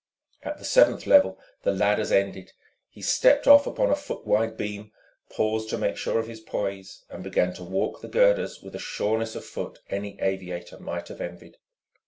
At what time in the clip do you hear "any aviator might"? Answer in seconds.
9.91-11.09